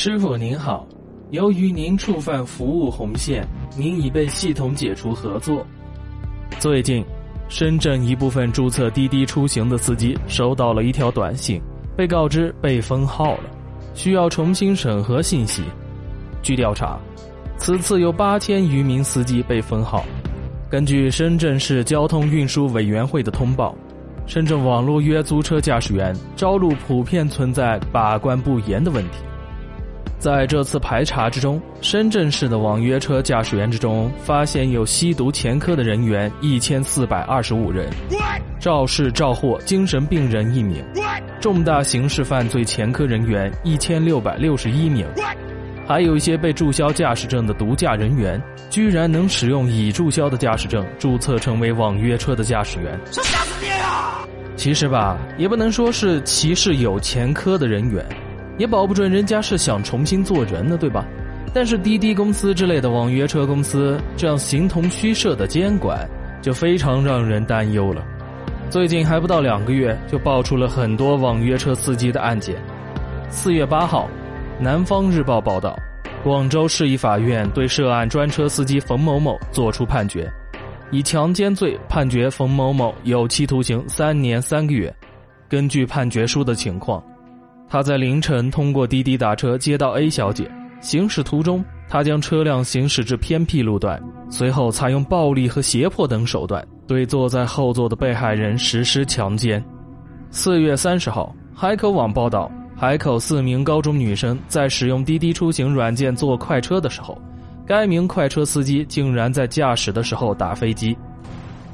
[0.00, 0.86] 师傅您好，
[1.32, 3.44] 由于您触犯服务红线，
[3.76, 5.66] 您已被系统解除合作。
[6.60, 7.04] 最近，
[7.48, 11.60] 深圳一部分注册滴滴出行的司机收到了一条短信，
[11.96, 13.50] 被告知被封号了，
[13.92, 15.64] 需要重新审核信息。
[16.44, 16.96] 据调查，
[17.56, 20.04] 此次有八千余名司机被封号。
[20.70, 23.74] 根据深圳市交通运输委员会的通报，
[24.26, 29.18] 深圳网络约租车驾驶员招录普遍存在把关不严的问题。
[30.18, 37.88] 在这次排查之中，深圳市的网约车驾驶员之中，发现有吸毒前科的人员一千四百二十五人，
[38.58, 40.84] 肇事肇祸精神病人一名，
[41.40, 45.06] 重大刑事犯罪前科人员一千六百六十一名。
[45.86, 54.26] 还有一些被注销驾驶证的毒驾人员，居然能使用已注销的驾驶证注册成为网约车的驾驶员，想吓死你啊！
[54.56, 58.04] 其实吧，也不能说是歧视有前科的人员，
[58.58, 61.06] 也保不准人家是想重新做人呢，对吧？
[61.54, 66.06] 但是滴滴公司之类的网约车公司这样形同虚设的监管，
[66.42, 68.04] 就非常让人担忧了。
[68.68, 72.56] 最近还不到两个月，就爆出了很多网约车司机的案件。
[73.30, 74.06] 四月八号。
[74.60, 75.78] 南方日报报道，
[76.24, 80.28] 广州市一法院对涉案专车司机冯某某作出判决，
[80.90, 84.92] 以强奸罪判决冯某某有期徒刑三年三个月。
[85.48, 87.00] 根据判决书的情况，
[87.68, 99.62] 他在凌晨通过滴滴打车接到 A 小姐，行驶途中，他将车辆行驶至偏僻路段，随后采用暴力和胁迫等手段对坐在后座的被害人实施强奸。
[100.30, 102.50] 四月三十号，海口网报道。
[102.80, 107.20] 海口四名高中女生在使用滴滴出行软件坐快车的时候，
[107.66, 110.96] 该名快车司机竟然在驾驶的时候打飞机。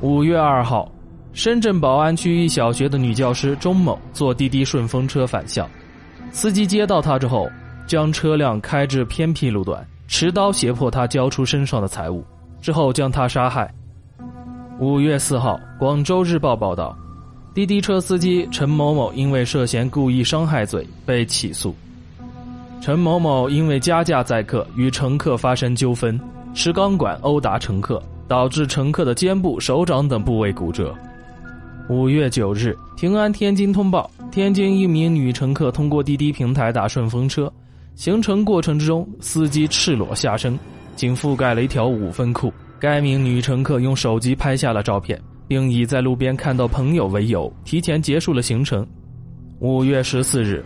[0.00, 0.90] 五月二号，
[1.32, 5.70] 深圳宝安区一小学的女教师钟某坐滴滴顺风车返校，
[6.30, 7.50] 司机接到他之后，
[7.86, 12.24] 将车辆开至偏僻路段，持刀胁迫他交出身上的财物，
[12.60, 13.72] 之后将他杀害。
[14.78, 16.96] 五月四号，广州日报报道。
[17.54, 21.74] 滴滴车司机陈某某因为涉嫌故意伤害罪被起诉。
[22.80, 26.20] 陈某某因为加价载客与乘客发生纠纷，
[26.54, 30.94] 持钢管殴打乘客，导致乘客的肩部、手掌等部位骨折。
[31.88, 37.52] 五月九日，平安天津通报：天津一名女乘客通过滴滴平台打顺风车，
[37.94, 40.58] 行程过程之中，司机赤裸下身，
[40.94, 42.52] 仅覆盖了一条五分裤。
[42.78, 45.20] 该名女乘客用手机拍下了照片。
[45.48, 48.86] 并以在路边看到朋友为由，提前结束了行程。
[49.60, 50.62] 五月十四日，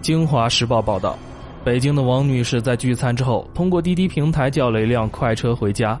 [0.02, 1.18] 京华时报》报道，
[1.64, 5.98] 北京的王女士在聚餐之后，通过滴滴平台叫了一辆快车回家，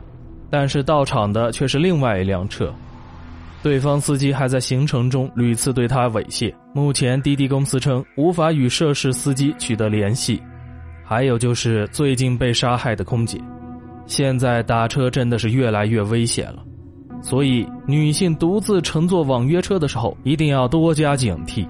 [0.50, 2.70] 但是到场的却是另外一辆车，
[3.62, 6.52] 对方司机还在行程中屡次对她猥亵。
[6.76, 10.38] 目前，滴滴公司称无法与涉事司机取得联系。
[11.02, 13.40] 还有就是最近被杀害的空姐，
[14.04, 16.62] 现在打车真的是越来越危险了。
[17.22, 21.66] 所以，女性独自乘坐网约车的时候，一定要多加警惕。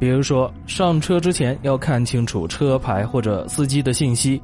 [0.00, 4.42] 比如说，上车之前要看清楚车牌或者司机的信息，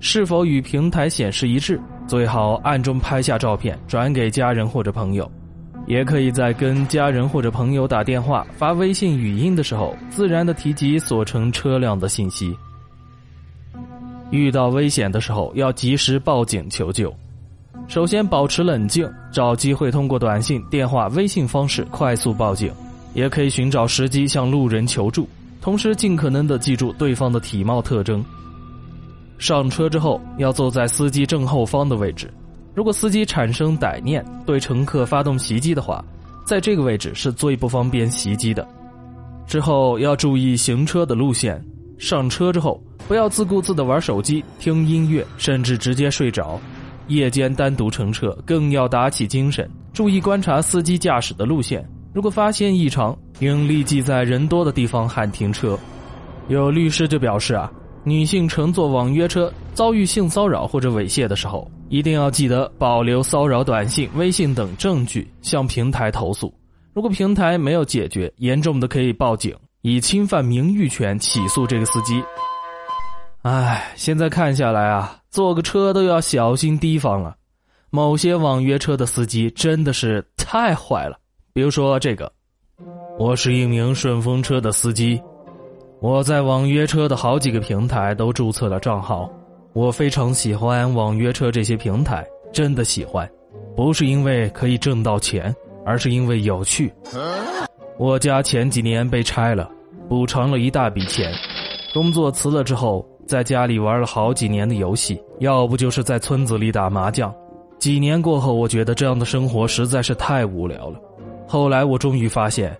[0.00, 1.80] 是否与平台显示一致。
[2.06, 5.32] 最好暗中拍下照片，转给家人或者朋友。
[5.86, 12.56] 也可以在跟家人或者朋友打电话、发微信语音的时候，自然的提及所乘车辆的信息。
[14.30, 17.12] 遇到危险的时候，要及时报警求救。
[17.88, 22.72] 首先保持冷静，找机会通过短信、电话、微信方式快速报警，
[23.14, 25.28] 也可以寻找时机向路人求助，
[25.60, 28.24] 同时尽可能的记住对方的体貌特征。
[29.38, 32.32] 上车之后要坐在司机正后方的位置，
[32.80, 36.02] 如果司机产生歹念对乘客发动袭击的话，
[36.46, 38.66] 在这个位置是最不方便袭击的。
[39.46, 41.62] 之后要注意行车的路线，
[41.98, 46.58] 上车之后不要自顾自的玩手机、听音乐，甚至直接睡着。
[47.08, 51.86] 夜间单独乘车更要打起精神，注意观察司机驾驶的路线。
[52.14, 55.78] 如果发现异常，应立即在人多的地方喊停车。
[56.48, 57.70] 有律师就表示啊，
[58.02, 66.52] 女性乘坐网约车遭遇性骚扰或者猥亵的时候，一定要记得保留骚扰短信、微信等证据向平台投诉。
[66.94, 72.22] 如果平台没有解决，严重的可以报警，以侵犯名誉权起诉这个司机。
[73.42, 77.36] 唉，现在看下来啊，坐个车都要小心提防了。
[77.90, 81.18] 某些网约车的司机真的是太坏了。
[81.52, 82.30] 比如说这个，
[83.18, 85.20] 我是一名顺风车的司机，
[86.00, 89.30] 我在网约车的好几个平台都注册了账号。
[89.74, 93.30] 我非常喜欢网约车这些平台，真的喜欢，
[93.76, 95.54] 不是因为可以挣到钱，
[95.84, 96.90] 而是因为有趣。
[97.98, 99.70] 我家前几年被拆了，
[100.08, 101.30] 补偿了一大笔钱。
[101.92, 107.32] 工作辞了之后，在家里玩了好几年的游戏，要不就是在村子里打麻将。
[107.78, 110.98] 几年过后，我觉得这样的生活实在是太无聊了。
[111.46, 112.74] 后来我终于发现，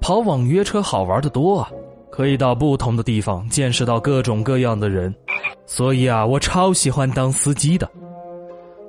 [0.00, 1.70] 跑网约车好玩的多啊，
[2.14, 5.12] 可以到不同的地方见识到各种各样的人。
[5.66, 7.90] 所以啊，我超喜欢当司机的。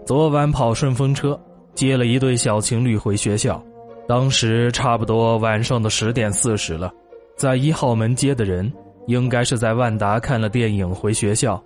[0.06, 1.40] 昨晚跑顺风车，
[1.74, 3.60] 接了一对小情侣回学校，
[4.08, 6.94] 当时差不多晚上的十点四十了，
[7.36, 8.72] 在一号门接的人。
[9.08, 11.64] 应该是在万达看了电影回学校，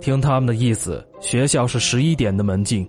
[0.00, 2.88] 听他们的意思，学校是十一点的门禁。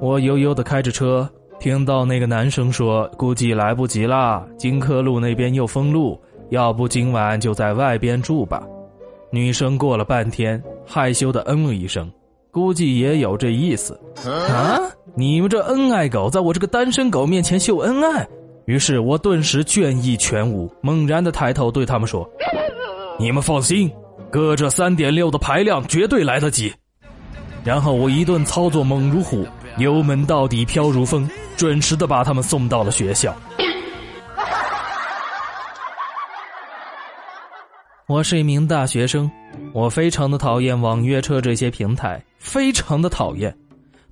[0.00, 1.28] 我悠悠的开着车，
[1.60, 6.20] 听到那个男生说：“估计来不及啦，金科路那边又封路，
[6.50, 8.62] 要不今晚就在外边住吧。”
[9.30, 12.08] 女生过了半天，害羞的嗯了一声，
[12.52, 13.98] 估计也有这意思。
[14.24, 14.78] 啊！
[15.16, 18.26] 你们这恩爱狗，在我这个单身狗面前秀恩爱？
[18.66, 22.28] 于是我顿时倦意全无，猛然的抬头对他们说。
[23.18, 23.90] 你们放心，
[24.30, 26.72] 哥这三点六的排量绝对来得及。
[27.64, 29.44] 然后我一顿操作猛如虎，
[29.78, 33.34] 油门到底飘如风，准时的把他们送到了学校。
[38.06, 39.30] 我是一名大学生，
[39.72, 43.56] 我非常的讨厌网约车这些平台，非常的讨厌。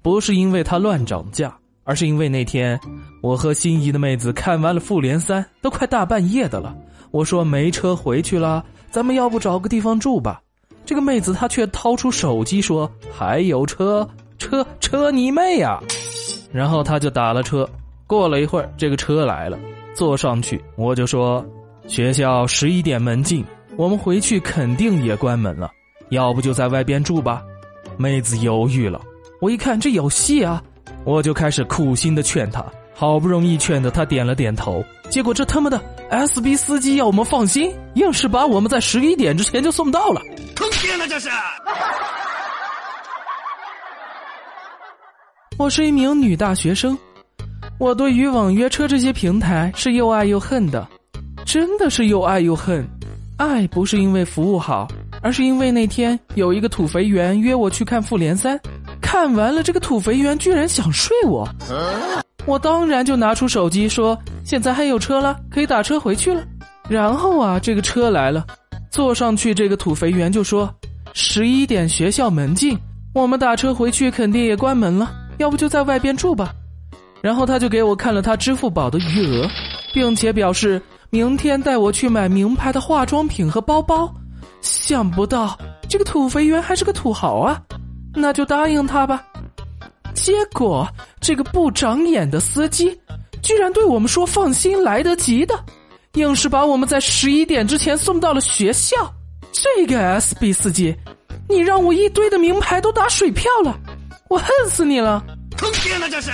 [0.01, 1.55] 不是因为它乱涨价，
[1.85, 2.81] 而是因为那天
[3.21, 6.75] 我和心仪的妹子看完了《复联三》，都快大半夜的了。
[7.11, 8.65] 我说没车回去了。
[8.91, 10.41] 咱们要不找个地方住吧？
[10.87, 14.09] 这个妹子她却掏出手机说：“还有车，
[14.39, 15.79] 车，车你妹呀！”
[16.51, 17.69] 然后她就打了车。
[18.07, 19.59] 过了一会儿，这个车来了，
[19.95, 21.45] 坐上去，我就说
[21.87, 23.45] ：“学校十一点门禁，
[23.77, 25.71] 我们回去肯定也关门了，
[26.11, 27.43] 要不就在外边住吧？”
[27.99, 29.01] 妹子犹豫了，
[29.41, 30.63] 我一看这有戏啊，
[31.05, 32.65] 我就开始苦心的劝她。
[32.95, 35.81] 好不容易劝的她点了点头，结果这他妈的
[36.11, 40.21] S B 司机要我们放心，硬是把我们在十一点之前就送到了，
[40.55, 41.29] 坑爹呢这是！
[45.59, 46.97] 我是一名女大学生，
[47.79, 50.87] 我对于网约车这些平台是又爱又恨的，
[51.45, 52.87] 真的是又爱又恨。
[53.43, 54.87] 爱不是因为服务好，
[55.21, 58.57] 而是因为那天有一个土肥圆约我去看《复联三》，
[59.01, 61.49] 看完了这个土肥圆居然想睡我。
[62.47, 64.17] 我当然就拿出手机说
[64.47, 66.41] ：“现在还有车了，可以打车回去了。”
[66.89, 68.47] 然后啊，这个车来了，
[68.91, 70.73] 坐上去，这个土肥圆就说
[71.13, 72.79] ：“十一点学校门禁，
[73.13, 76.53] 我们打车回去肯定也关门了，要不就在外边住吧。”
[77.21, 79.49] 然后他就给我看了他支付宝的余额，
[79.95, 80.81] 并且表示
[81.15, 84.11] 明天带我去买名牌的化妆品和包包。
[84.63, 87.61] 想不到这个土肥圆还是个土豪啊，
[88.15, 89.23] 那就答应他吧。
[90.15, 90.89] 结果，
[91.21, 92.99] 这个不长眼的司机，
[93.43, 95.55] 居然对我们说“放心，来得及的”，
[96.17, 98.97] 硬是把我们在十一点之前送到了学校。
[99.53, 100.97] 这个 S B 司机，
[101.47, 103.79] 你让我一堆的名牌都打水漂了，
[104.31, 105.23] 我恨死你了！
[105.59, 106.31] 坑爹呢这是！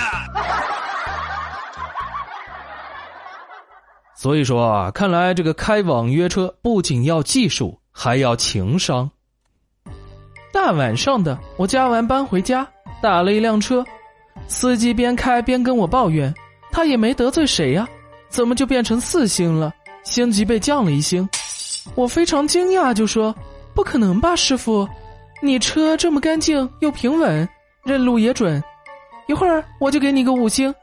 [4.21, 9.09] 所以说啊，看来这个开网约车不仅要技术，还要情商。
[10.51, 12.67] 大晚上的，我加完班回家。
[13.01, 13.81] 打了一辆车，
[14.49, 16.33] 司机边开边跟我抱怨，
[16.69, 17.87] 他也没得罪谁呀，
[18.27, 19.73] 怎么就变成四星了？
[20.03, 21.25] 星级被降了一星。
[21.95, 23.33] 我非常惊讶，就说
[23.73, 24.85] ：“不可能吧，师傅，
[25.41, 27.47] 你车这么干净又平稳，
[27.85, 28.61] 认路也准，
[29.29, 30.75] 一会儿我就给你个五星。”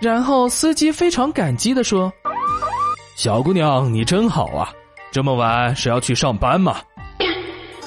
[0.00, 2.10] 然后司机非常感激的说
[3.20, 4.72] ：“小姑娘，你真好啊，
[5.12, 6.80] 这么晚是要去上班吗？”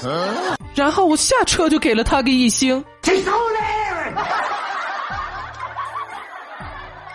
[0.76, 2.78] 然后我下车就给了他个一星。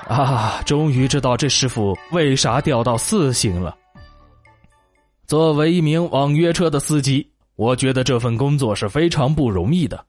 [0.08, 0.60] 啊！
[0.66, 3.76] 终于知道这师傅为啥掉到四星了。
[5.28, 10.04] 作为一名网约车的司机，我觉得这份工作是非常不容易的。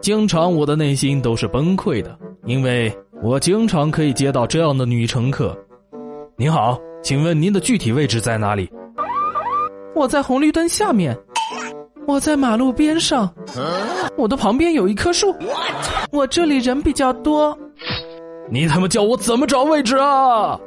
[0.00, 2.90] 经常我的内心都是崩溃的，因为
[3.22, 5.54] 我经常可以接到这样的女乘客
[6.38, 8.66] ：“您好，请问您的具体位置在哪里？”
[9.94, 11.14] 我在红绿灯下面。
[12.06, 13.32] 我在马路边上。
[14.16, 15.34] 我的旁边有一棵树。
[16.10, 17.56] 我这里人比较多。
[18.50, 20.58] 你他妈叫我怎么找位置啊？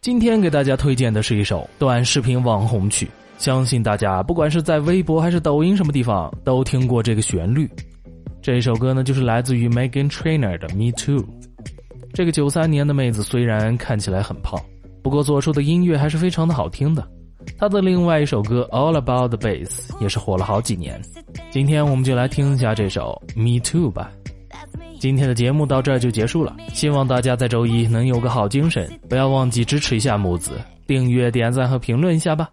[0.00, 7.68] 今天给大家推荐的是一首短视频网红曲，相信大家不管是在微博还是抖音什么地方都听过这个旋律。
[8.40, 11.22] 这首歌呢，就是来自于 Megan Trainer 的《Me Too》。
[12.16, 14.58] 这个九三年的妹子虽然看起来很胖，
[15.02, 17.06] 不过做出的音乐还是非常的好听的。
[17.58, 20.98] 她的另外一首歌《All About the Bass》也是火了好几年。
[21.50, 24.10] 今天我们就来听一下这首《Me Too》吧。
[24.98, 30.52] 今天的节目到这儿就结束了，希望大家在周一能有个好精神，不要忘记支持一下木子，
[30.86, 32.48] 订阅、点赞和评论一下吧。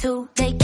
[0.00, 0.59] To take.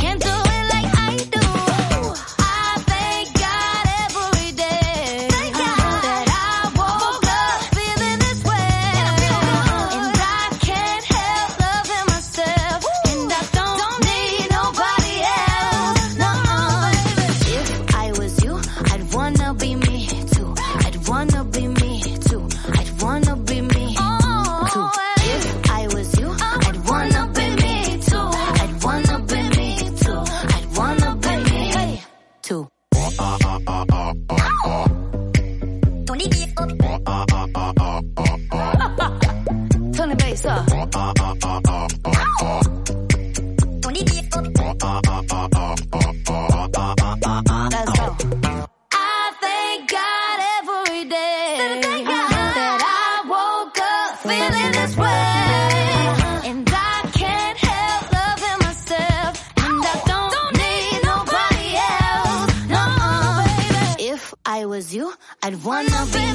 [65.67, 66.26] One of